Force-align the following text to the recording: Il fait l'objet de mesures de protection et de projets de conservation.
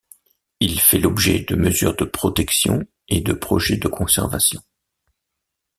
Il 0.59 0.79
fait 0.81 0.97
l'objet 0.97 1.41
de 1.41 1.53
mesures 1.55 1.95
de 1.95 2.05
protection 2.05 2.81
et 3.07 3.21
de 3.21 3.33
projets 3.33 3.77
de 3.77 3.87
conservation. 3.87 4.59